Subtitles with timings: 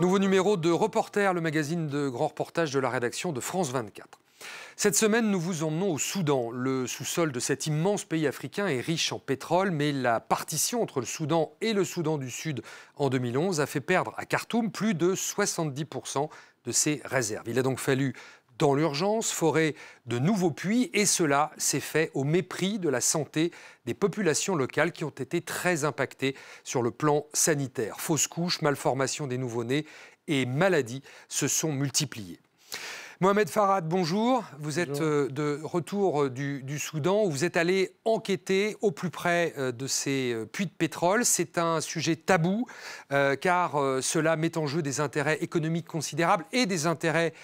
[0.00, 4.18] Nouveau numéro de Reporter, le magazine de grand reportage de la rédaction de France 24.
[4.74, 6.50] Cette semaine, nous vous emmenons au Soudan.
[6.50, 11.00] Le sous-sol de cet immense pays africain est riche en pétrole, mais la partition entre
[11.00, 12.62] le Soudan et le Soudan du Sud
[12.96, 16.30] en 2011 a fait perdre à Khartoum plus de 70%
[16.64, 17.48] de ses réserves.
[17.48, 18.14] Il a donc fallu
[18.60, 19.74] dans l'urgence, forer
[20.06, 23.52] de nouveaux puits, et cela s'est fait au mépris de la santé
[23.86, 28.00] des populations locales qui ont été très impactées sur le plan sanitaire.
[28.00, 29.86] Fausses couches, malformations des nouveau-nés
[30.28, 32.38] et maladies se sont multipliées.
[33.22, 34.44] Mohamed Farad, bonjour.
[34.60, 39.10] Vous êtes euh, de retour euh, du, Soudan où vous êtes allé enquêter au plus
[39.10, 41.26] près euh, de ces puits de pétrole.
[41.26, 42.66] C'est un sujet tabou
[43.10, 47.34] car cela met en jeu des intérêts économiques considérables et des intérêts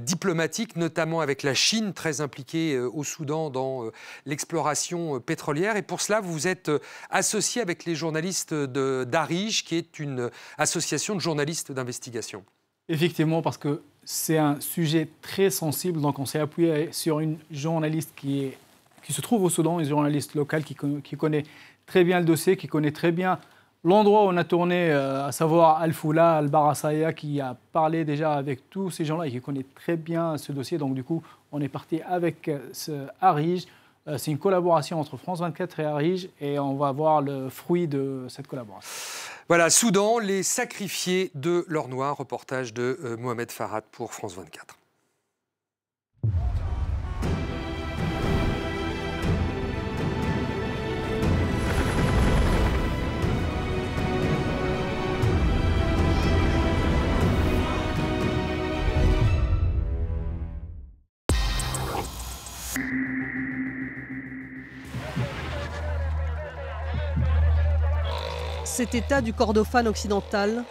[0.00, 3.90] diplomatiques, notamment avec la Chine très impliquée au Soudan dans
[4.26, 5.76] l'exploration pétrolière.
[5.76, 6.70] Et pour cela, vous vous êtes
[7.10, 12.44] associé avec les journalistes d'Arige, qui est une association de journalistes d'investigation.
[12.88, 16.00] Effectivement, parce que c'est un sujet très sensible.
[16.00, 18.52] Donc, on s'est appuyé sur une journaliste qui,
[19.08, 21.44] se trouve au Soudan, une journaliste locale qui, connaît
[21.86, 23.38] très bien le dossier, qui connaît très bien
[23.84, 28.68] l'endroit où on a tourné, euh, à savoir Al-Foula, Al-Barasaya, qui a parlé déjà avec
[28.70, 30.78] tous ces gens-là et qui connaît très bien ce dossier.
[30.78, 32.92] Donc, du coup, on est parti avec euh, ce.
[34.06, 37.88] Euh, c'est une collaboration entre France 24 et Harige et on va voir le fruit
[37.88, 38.86] de cette collaboration.
[39.48, 44.78] Voilà, Soudan, les sacrifiés de l'or noir, reportage de euh, Mohamed Farad pour France 24.
[68.74, 70.64] Cet État du Kordofan occidental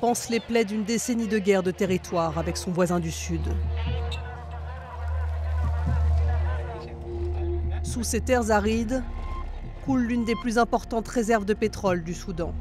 [0.00, 3.42] pense les plaies d'une décennie de guerre de territoire avec son voisin du Sud.
[7.82, 9.02] Sous ces terres arides
[9.84, 12.54] coule l'une des plus importantes réserves de pétrole du Soudan.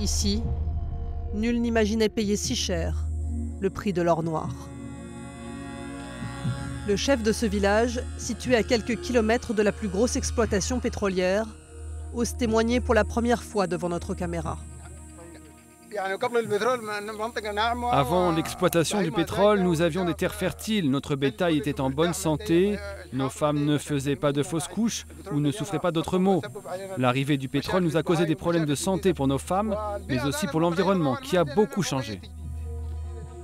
[0.00, 0.42] Ici,
[1.34, 3.06] nul n'imaginait payer si cher
[3.60, 4.50] le prix de l'or noir.
[6.88, 11.46] Le chef de ce village, situé à quelques kilomètres de la plus grosse exploitation pétrolière,
[12.14, 14.58] ose témoigner pour la première fois devant notre caméra.
[17.90, 22.78] Avant l'exploitation du pétrole, nous avions des terres fertiles, notre bétail était en bonne santé,
[23.12, 26.40] nos femmes ne faisaient pas de fausses couches ou ne souffraient pas d'autres maux.
[26.96, 29.76] L'arrivée du pétrole nous a causé des problèmes de santé pour nos femmes,
[30.08, 32.20] mais aussi pour l'environnement, qui a beaucoup changé.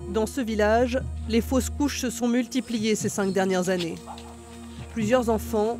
[0.09, 0.99] Dans ce village,
[1.29, 3.97] les fausses couches se sont multipliées ces cinq dernières années.
[4.95, 5.77] Plusieurs enfants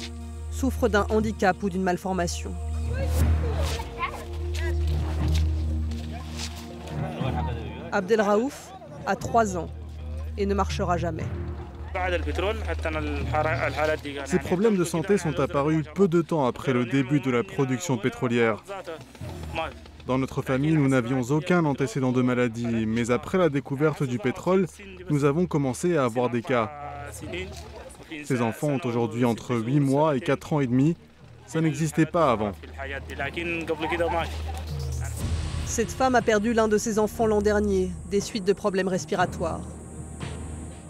[0.51, 2.53] souffrent d'un handicap ou d'une malformation.
[7.93, 8.73] Abdel Raouf
[9.07, 9.69] a 3 ans
[10.37, 11.25] et ne marchera jamais.
[14.25, 17.97] Ces problèmes de santé sont apparus peu de temps après le début de la production
[17.97, 18.63] pétrolière.
[20.07, 24.67] Dans notre famille, nous n'avions aucun antécédent de maladie, mais après la découverte du pétrole,
[25.11, 26.71] nous avons commencé à avoir des cas.
[28.25, 30.97] Ces enfants ont aujourd'hui entre 8 mois et 4 ans et demi.
[31.49, 32.53] Ça n'existait pas avant.
[35.65, 39.63] Cette femme a perdu l'un de ses enfants l'an dernier, des suites de problèmes respiratoires.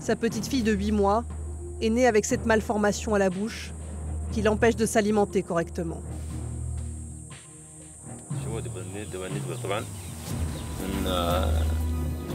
[0.01, 1.23] Sa petite fille de 8 mois
[1.81, 3.73] est née avec cette malformation à la bouche
[4.33, 6.03] qui l'empêche de s'alimenter correctement.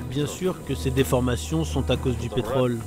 [0.09, 2.79] Bien sûr que ces déformations sont à cause du pétrole.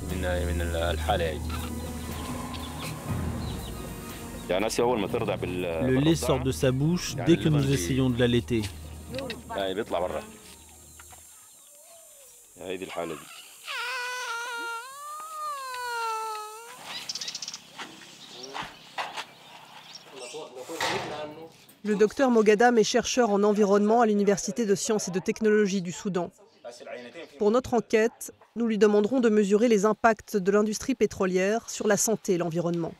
[4.49, 8.61] Le lait sort de sa bouche dès que nous essayons de l'allaiter.
[21.83, 25.91] Le docteur Mogadam est chercheur en environnement à l'Université de sciences et de technologie du
[25.91, 26.31] Soudan.
[27.37, 31.97] Pour notre enquête, nous lui demanderons de mesurer les impacts de l'industrie pétrolière sur la
[31.97, 32.93] santé et l'environnement.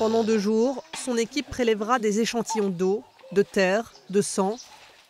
[0.00, 4.56] Pendant deux jours, son équipe prélèvera des échantillons d'eau, de terre, de sang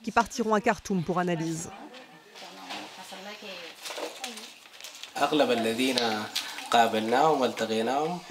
[0.02, 1.70] qui partiront à Khartoum pour analyse.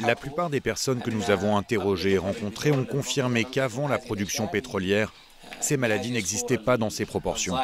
[0.02, 4.50] La plupart des personnes que nous avons interrogées et rencontrées ont confirmé qu'avant la production
[4.50, 5.14] pétrolière,
[5.62, 7.56] ces maladies n'existaient pas dans ces proportions.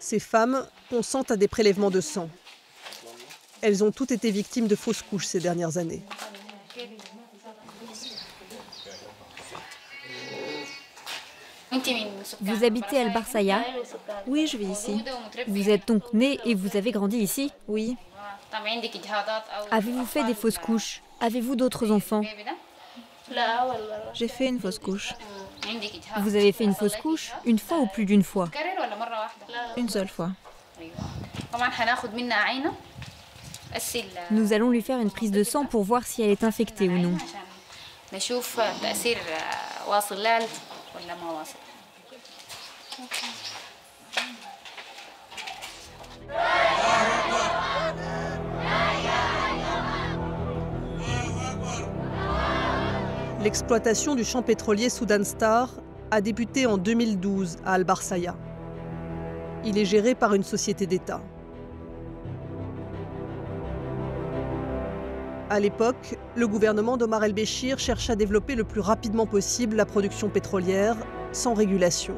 [0.00, 2.28] Ces femmes consentent à des prélèvements de sang.
[3.64, 6.02] Elles ont toutes été victimes de fausses couches ces dernières années.
[12.42, 13.64] Vous habitez Al Barsaya
[14.26, 15.02] Oui, je vis ici.
[15.48, 17.96] Vous êtes donc né et vous avez grandi ici Oui.
[19.70, 21.00] Avez-vous fait des fausses couches?
[21.20, 22.20] Avez-vous d'autres enfants?
[24.12, 25.14] J'ai fait une fausse couche.
[26.18, 27.32] Vous avez fait une fausse couche?
[27.46, 28.50] Une fois ou plus d'une fois?
[29.78, 30.32] Une seule fois.
[34.30, 36.98] Nous allons lui faire une prise de sang pour voir si elle est infectée ou
[36.98, 37.16] non.
[53.42, 55.68] L'exploitation du champ pétrolier Soudan Star
[56.10, 58.36] a débuté en 2012 à Al-Barsaya.
[59.64, 61.20] Il est géré par une société d'État.
[65.54, 70.28] À l'époque, le gouvernement d'Omar el-Béchir cherche à développer le plus rapidement possible la production
[70.28, 70.96] pétrolière,
[71.30, 72.16] sans régulation.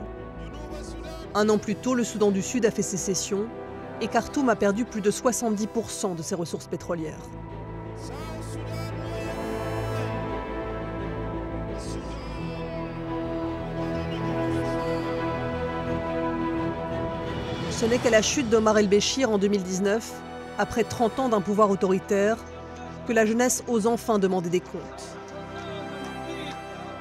[1.35, 3.47] Un an plus tôt, le Soudan du Sud a fait sécession
[4.00, 7.21] et Khartoum a perdu plus de 70% de ses ressources pétrolières.
[17.71, 20.23] Ce n'est qu'à la chute d'Omar el-Béchir en 2019,
[20.56, 22.39] après 30 ans d'un pouvoir autoritaire,
[23.06, 25.17] que la jeunesse ose enfin demander des comptes.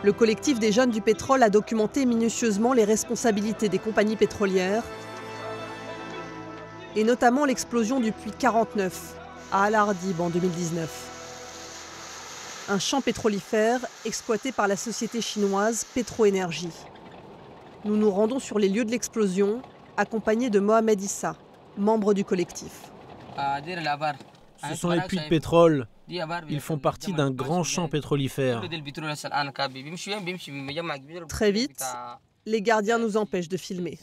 [0.03, 4.83] Le collectif des jeunes du pétrole a documenté minutieusement les responsabilités des compagnies pétrolières,
[6.95, 9.15] et notamment l'explosion du puits 49
[9.51, 11.11] à Al Ardib en 2019.
[12.69, 16.73] Un champ pétrolifère exploité par la société chinoise Petroénergie.
[17.83, 19.61] Nous nous rendons sur les lieux de l'explosion,
[19.97, 21.35] accompagnés de Mohamed Issa,
[21.77, 22.91] membre du collectif.
[23.37, 25.87] Ce sont les puits de pétrole.
[26.07, 28.61] Ils font partie d'un grand champ pétrolifère.
[31.27, 31.83] Très vite,
[32.45, 33.97] les gardiens nous empêchent de filmer.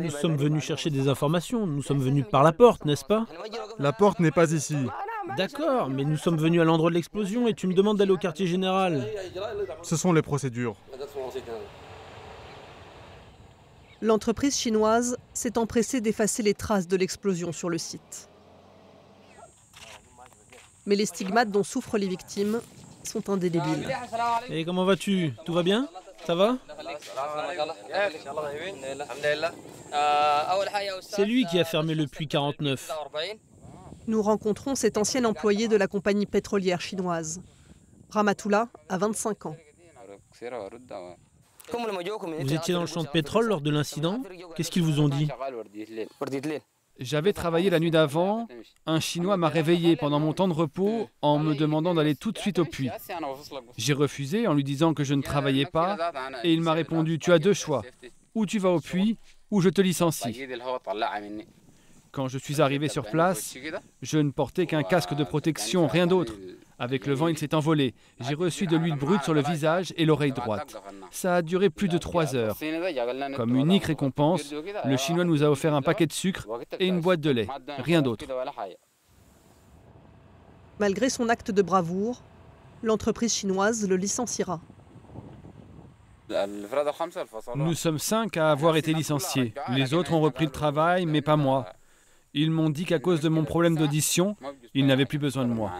[0.00, 1.66] Nous sommes venus chercher des informations.
[1.66, 3.26] Nous sommes venus par la porte, n'est-ce pas?
[3.78, 4.76] La porte n'est pas ici.
[5.36, 8.16] D'accord, mais nous sommes venus à l'endroit de l'explosion et tu me demandes d'aller au
[8.16, 9.06] quartier général.
[9.82, 10.76] Ce sont les procédures.
[14.02, 18.30] L'entreprise chinoise s'est empressée d'effacer les traces de l'explosion sur le site.
[20.90, 22.60] Mais les stigmates dont souffrent les victimes
[23.04, 23.88] sont indélébiles.
[24.48, 25.32] Et comment vas-tu?
[25.44, 25.88] Tout va bien?
[26.26, 26.58] Ça va?
[31.00, 32.90] C'est lui qui a fermé le puits 49.
[34.08, 37.40] Nous rencontrons cet ancien employé de la compagnie pétrolière chinoise.
[38.10, 39.56] Ramatoula a 25 ans.
[42.40, 44.24] Vous étiez dans le champ de pétrole lors de l'incident?
[44.56, 45.28] Qu'est-ce qu'ils vous ont dit?
[47.00, 48.46] J'avais travaillé la nuit d'avant.
[48.84, 52.38] Un Chinois m'a réveillé pendant mon temps de repos en me demandant d'aller tout de
[52.38, 52.90] suite au puits.
[53.78, 56.12] J'ai refusé en lui disant que je ne travaillais pas
[56.44, 57.82] et il m'a répondu Tu as deux choix.
[58.34, 59.16] Ou tu vas au puits
[59.50, 60.46] ou je te licencie.
[62.12, 63.56] Quand je suis arrivé sur place,
[64.02, 66.34] je ne portais qu'un casque de protection, rien d'autre.
[66.80, 67.94] Avec le vent, il s'est envolé.
[68.20, 70.74] J'ai reçu de l'huile brute sur le visage et l'oreille droite.
[71.10, 72.56] Ça a duré plus de trois heures.
[73.36, 74.50] Comme unique récompense,
[74.86, 76.48] le Chinois nous a offert un paquet de sucre
[76.78, 77.48] et une boîte de lait.
[77.78, 78.24] Rien d'autre.
[80.78, 82.22] Malgré son acte de bravoure,
[82.82, 84.58] l'entreprise chinoise le licenciera.
[87.56, 89.52] Nous sommes cinq à avoir été licenciés.
[89.68, 91.66] Les autres ont repris le travail, mais pas moi.
[92.32, 94.36] Ils m'ont dit qu'à cause de mon problème d'audition,
[94.72, 95.72] ils n'avaient plus besoin de moi.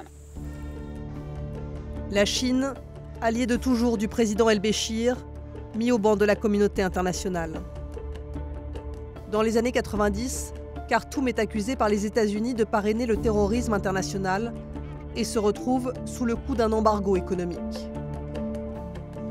[2.13, 2.75] La Chine,
[3.21, 5.17] alliée de toujours du président El-Béchir,
[5.77, 7.63] mis au banc de la communauté internationale.
[9.31, 10.53] Dans les années 90,
[10.89, 14.53] Khartoum est accusé par les États-Unis de parrainer le terrorisme international
[15.15, 17.89] et se retrouve sous le coup d'un embargo économique.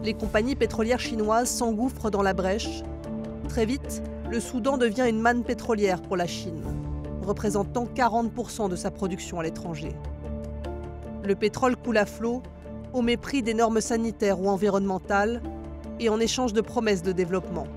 [0.06, 2.84] Les compagnies pétrolières chinoises s'engouffrent dans la brèche.
[3.50, 6.64] Très vite, le Soudan devient une manne pétrolière pour la Chine,
[7.24, 9.94] représentant 40% de sa production à l'étranger.
[11.26, 12.42] Le pétrole coule à flot
[12.94, 15.42] au mépris des normes sanitaires ou environnementales
[16.00, 17.68] et en échange de promesses de développement.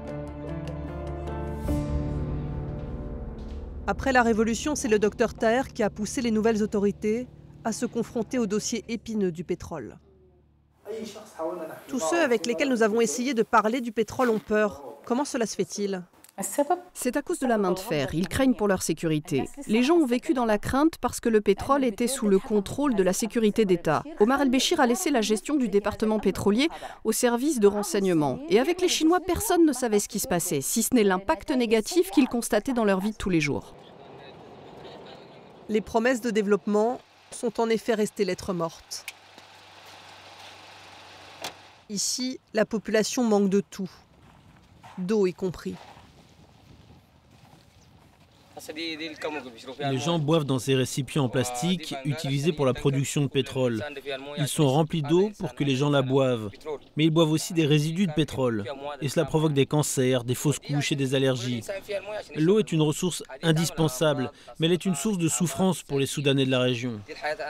[3.87, 7.27] Après la Révolution, c'est le docteur Taher qui a poussé les nouvelles autorités
[7.65, 9.99] à se confronter au dossier épineux du pétrole.
[11.89, 14.83] Tous ceux avec lesquels nous avons essayé de parler du pétrole ont peur.
[15.05, 16.03] Comment cela se fait-il?
[16.95, 18.15] C'est à cause de la main de fer.
[18.15, 19.45] Ils craignent pour leur sécurité.
[19.67, 22.95] Les gens ont vécu dans la crainte parce que le pétrole était sous le contrôle
[22.95, 24.03] de la sécurité d'État.
[24.19, 26.69] Omar el-Béchir a laissé la gestion du département pétrolier
[27.05, 28.39] au service de renseignement.
[28.49, 31.51] Et avec les Chinois, personne ne savait ce qui se passait, si ce n'est l'impact
[31.51, 33.75] négatif qu'ils constataient dans leur vie de tous les jours.
[35.69, 36.99] Les promesses de développement
[37.31, 39.05] sont en effet restées lettres mortes.
[41.91, 43.91] Ici, la population manque de tout,
[44.97, 45.77] d'eau y compris.
[49.81, 53.85] Les gens boivent dans ces récipients en plastique utilisés pour la production de pétrole.
[54.39, 56.51] Ils sont remplis d'eau pour que les gens la boivent.
[56.97, 58.65] Mais ils boivent aussi des résidus de pétrole.
[59.01, 61.63] Et cela provoque des cancers, des fausses couches et des allergies.
[62.37, 66.47] L'eau est une ressource indispensable, mais elle est une source de souffrance pour les Soudanais
[66.47, 67.01] de la région.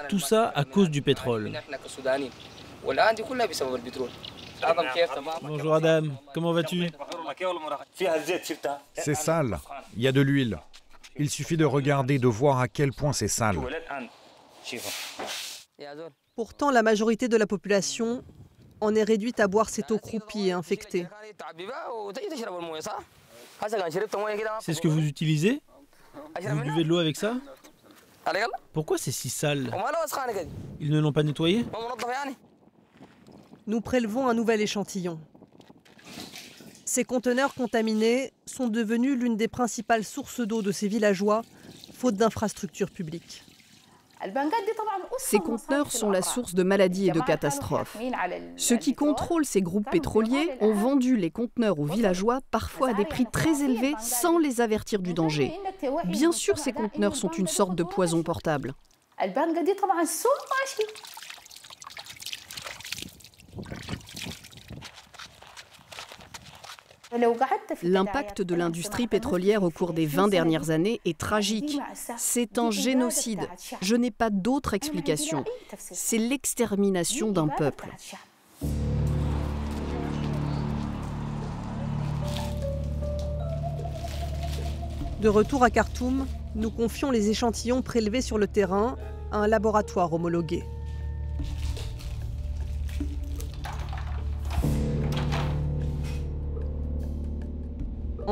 [0.08, 1.52] Tout ça à cause du pétrole.
[5.42, 6.02] Bonjour Adam,
[6.32, 6.88] comment vas-tu?
[8.94, 9.58] C'est sale,
[9.96, 10.58] il y a de l'huile.
[11.16, 13.56] Il suffit de regarder, de voir à quel point c'est sale.
[16.34, 18.24] Pourtant, la majorité de la population
[18.80, 21.06] en est réduite à boire cette eau croupie et infectée.
[24.60, 25.60] C'est ce que vous utilisez
[26.40, 27.36] Vous buvez de l'eau avec ça
[28.72, 29.70] Pourquoi c'est si sale
[30.80, 31.66] Ils ne l'ont pas nettoyé
[33.66, 35.20] Nous prélevons un nouvel échantillon.
[36.94, 41.40] Ces conteneurs contaminés sont devenus l'une des principales sources d'eau de ces villageois,
[41.94, 43.44] faute d'infrastructures publiques.
[45.16, 47.96] Ces conteneurs sont la source de maladies et de catastrophes.
[48.58, 53.06] Ceux qui contrôlent ces groupes pétroliers ont vendu les conteneurs aux villageois, parfois à des
[53.06, 55.58] prix très élevés, sans les avertir du danger.
[56.04, 58.74] Bien sûr, ces conteneurs sont une sorte de poison portable.
[67.82, 71.78] L'impact de l'industrie pétrolière au cours des 20 dernières années est tragique.
[72.16, 73.48] C'est un génocide.
[73.80, 75.44] Je n'ai pas d'autre explication.
[75.78, 77.88] C'est l'extermination d'un peuple.
[85.20, 86.26] De retour à Khartoum,
[86.56, 88.96] nous confions les échantillons prélevés sur le terrain
[89.30, 90.64] à un laboratoire homologué.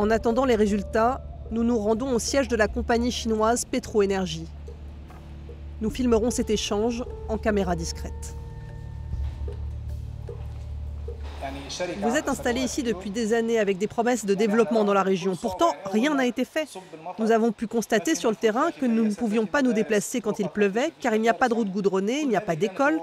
[0.00, 4.46] En attendant les résultats, nous nous rendons au siège de la compagnie chinoise Petroénergie.
[5.82, 8.34] Nous filmerons cet échange en caméra discrète.
[12.00, 15.36] Vous êtes installé ici depuis des années avec des promesses de développement dans la région.
[15.36, 16.66] Pourtant, rien n'a été fait.
[17.18, 20.38] Nous avons pu constater sur le terrain que nous ne pouvions pas nous déplacer quand
[20.38, 22.98] il pleuvait, car il n'y a pas de route goudronnée, il n'y a pas d'école.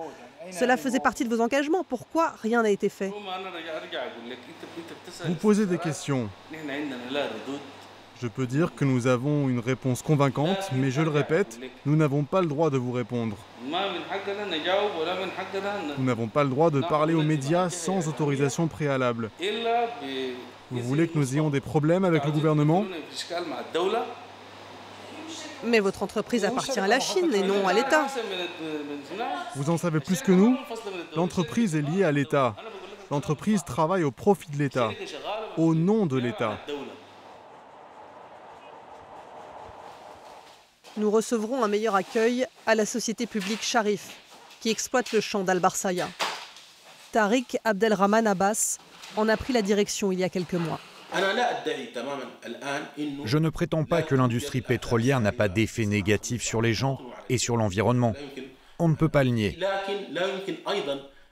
[0.52, 1.84] Cela faisait partie de vos engagements.
[1.84, 3.12] Pourquoi rien n'a été fait?
[5.26, 6.30] Vous posez des questions.
[8.20, 12.24] Je peux dire que nous avons une réponse convaincante, mais je le répète, nous n'avons
[12.24, 13.38] pas le droit de vous répondre.
[15.98, 19.30] Nous n'avons pas le droit de parler aux médias sans autorisation préalable.
[20.72, 22.86] Vous voulez que nous ayons des problèmes avec le gouvernement?
[25.64, 28.08] Mais votre entreprise appartient à la Chine et non à l'État.
[29.56, 30.58] Vous en savez plus que nous?
[31.16, 32.56] L'entreprise est liée à l'État.
[33.10, 34.92] L'entreprise travaille au profit de l'État,
[35.58, 36.60] au nom de l'État.
[40.98, 44.10] Nous recevrons un meilleur accueil à la société publique Sharif,
[44.60, 46.10] qui exploite le champ d'Al-Barsaya.
[47.12, 48.78] Tariq Abdelrahman Abbas
[49.16, 50.80] en a pris la direction il y a quelques mois.
[53.26, 57.00] Je ne prétends pas que l'industrie pétrolière n'a pas d'effet négatif sur les gens
[57.30, 58.14] et sur l'environnement.
[58.80, 59.58] On ne peut pas le nier.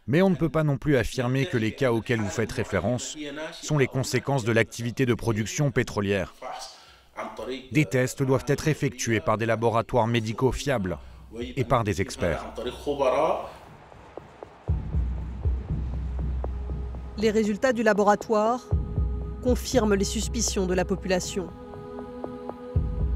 [0.07, 3.17] Mais on ne peut pas non plus affirmer que les cas auxquels vous faites référence
[3.51, 6.33] sont les conséquences de l'activité de production pétrolière.
[7.71, 10.97] Des tests doivent être effectués par des laboratoires médicaux fiables
[11.39, 12.45] et par des experts.
[17.17, 18.67] Les résultats du laboratoire
[19.45, 21.45] confirme les suspicions de la population.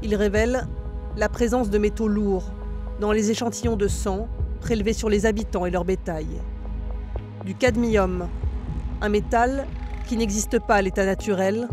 [0.04, 0.68] Il révèle
[1.16, 2.52] la présence de métaux lourds
[3.00, 4.28] dans les échantillons de sang
[4.60, 6.28] prélevés sur les habitants et leur bétail.
[7.44, 8.28] Du cadmium,
[9.00, 9.66] un métal
[10.06, 11.66] qui n'existe pas à l'état naturel,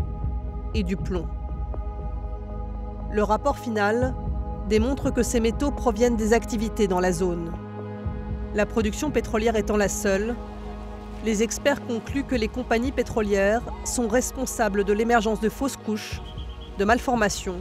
[0.74, 1.26] et du plomb.
[3.12, 4.12] Le rapport final
[4.68, 7.52] démontre que ces métaux proviennent des activités dans la zone.
[8.56, 10.34] La production pétrolière étant la seule,
[11.24, 16.20] les experts concluent que les compagnies pétrolières sont responsables de l'émergence de fausses couches,
[16.78, 17.60] de malformations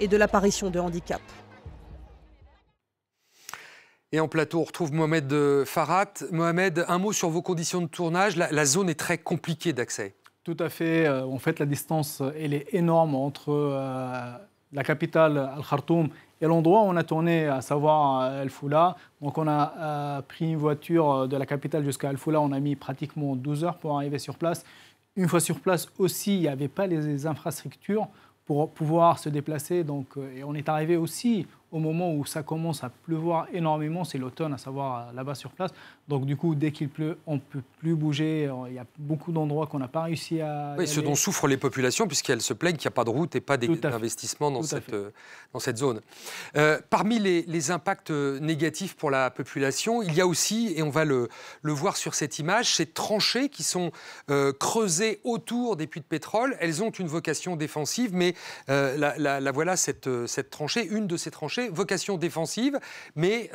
[0.00, 1.22] et de l'apparition de handicaps.
[4.12, 6.14] Et en plateau, on retrouve Mohamed Farhat.
[6.30, 8.36] Mohamed, un mot sur vos conditions de tournage.
[8.36, 10.14] La, zone est très compliquée d'accès.
[10.44, 11.06] Tout à fait.
[11.06, 14.32] Euh, en fait, la distance, elle est énorme entre euh,
[14.72, 16.08] la capitale, Al-Khartoum,
[16.40, 20.52] et l'endroit où on a tourné, à savoir Al Foula, donc on a euh, pris
[20.52, 23.76] une voiture euh, de la capitale jusqu'à Al Foula, on a mis pratiquement 12 heures
[23.76, 24.64] pour arriver sur place.
[25.16, 28.06] Une fois sur place aussi, il n'y avait pas les infrastructures
[28.46, 29.82] pour pouvoir se déplacer.
[29.82, 34.04] Donc, euh, et on est arrivé aussi au moment où ça commence à pleuvoir énormément,
[34.04, 35.70] c'est l'automne, à savoir là-bas sur place.
[36.08, 38.50] Donc du coup, dès qu'il pleut, on ne peut plus bouger.
[38.68, 40.74] Il y a beaucoup d'endroits qu'on n'a pas réussi à...
[40.78, 43.36] Oui, ce dont souffrent les populations, puisqu'elles se plaignent qu'il n'y a pas de route
[43.36, 45.10] et pas d'investissement dans, cette, euh,
[45.52, 46.00] dans cette zone.
[46.56, 51.04] Euh, parmi les, impacts négatifs pour la population, il y a aussi, et on va
[51.04, 51.28] le,
[51.60, 53.92] le voir sur cette image, ces tranchées qui sont
[54.30, 56.56] euh, creusées autour des puits de pétrole.
[56.60, 58.34] Elles ont une vocation défensive, mais
[58.68, 62.78] la, la, voilà cette, cette tranchée, une de ces tranchées, vocation défensive,
[63.16, 63.50] mais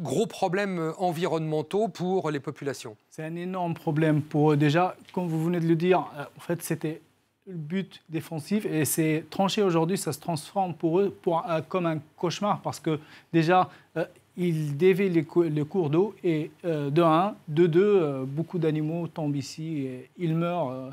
[0.00, 2.96] gros problèmes environnementaux pour les populations.
[3.10, 4.56] C'est un énorme problème pour eux.
[4.56, 6.00] Déjà, comme vous venez de le dire,
[6.36, 7.00] en fait, c'était
[7.46, 8.66] le but défensif.
[8.66, 12.98] Et ces tranchées aujourd'hui, ça se transforme pour eux pour, comme un cauchemar parce que
[13.32, 14.04] déjà, euh,
[14.36, 15.24] ils dévient les,
[15.64, 20.34] cours d'eau et euh, de un, de deux, euh, beaucoup d'animaux tombent ici et ils
[20.34, 20.92] meurent.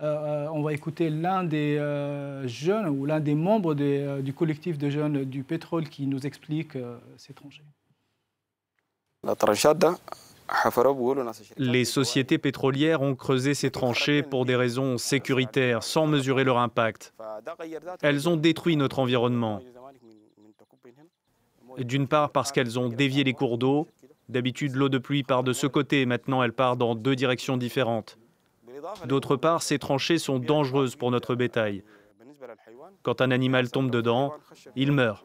[0.00, 1.76] On va écouter l'un des
[2.46, 6.76] jeunes ou l'un des membres du collectif de jeunes du pétrole qui nous explique
[7.16, 7.64] ces tranchées.
[11.56, 17.14] Les sociétés pétrolières ont creusé ces tranchées pour des raisons sécuritaires, sans mesurer leur impact.
[18.02, 19.60] Elles ont détruit notre environnement.
[21.78, 23.86] D'une part parce qu'elles ont dévié les cours d'eau.
[24.28, 28.18] D'habitude, l'eau de pluie part de ce côté, maintenant elle part dans deux directions différentes.
[29.06, 31.82] D'autre part, ces tranchées sont dangereuses pour notre bétail.
[33.02, 34.34] Quand un animal tombe dedans,
[34.76, 35.24] il meurt.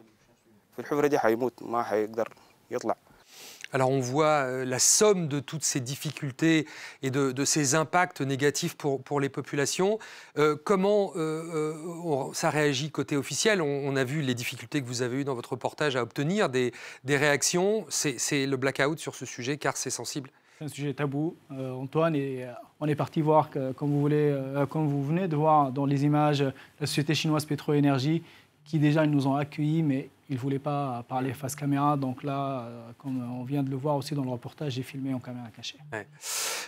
[3.72, 6.66] Alors on voit euh, la somme de toutes ces difficultés
[7.02, 9.98] et de, ces impacts négatifs pour, les populations.
[10.38, 13.60] Euh, comment euh, ça réagit côté officiel?
[13.60, 16.72] On, a vu les difficultés que vous avez eues dans votre reportage à obtenir des,
[17.06, 17.84] réactions.
[17.88, 22.46] C'est le blackout sur ce sujet car c'est sensible c'est un sujet tabou, Antoine, et
[22.80, 24.34] on est parti voir, comme, vous voulez,
[24.70, 26.42] comme vous venez de voir dans les images,
[26.80, 28.22] la société chinoise Pétro-Énergie,
[28.66, 31.96] qui déjà ils nous ont accueillis, mais il ne voulait pas parler face caméra.
[31.96, 35.14] Donc là, euh, comme on vient de le voir aussi dans le reportage, j'ai filmé
[35.14, 35.78] en caméra cachée.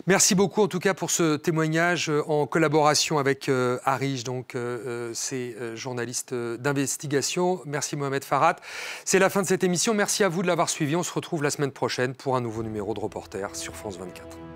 [0.06, 3.78] Merci beaucoup en tout cas pour ce témoignage euh, en collaboration avec euh,
[4.24, 4.56] donc
[5.12, 7.60] ces journalistes d'investigation.
[7.66, 8.56] Merci Mohamed Farhat.
[9.04, 9.92] C'est la fin de cette émission.
[9.92, 10.94] Merci à vous de l'avoir suivi.
[10.94, 14.47] On se retrouve la semaine prochaine pour un nouveau numéro de Reporter sur France 24.